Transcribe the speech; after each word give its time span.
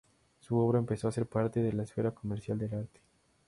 Su 0.39 0.57
obra 0.57 0.79
empezó 0.79 1.07
a 1.07 1.11
ser 1.11 1.27
parte 1.27 1.61
de 1.61 1.73
la 1.73 1.83
esfera 1.83 2.09
comercial 2.09 2.57
del 2.57 2.73
arte. 2.73 2.99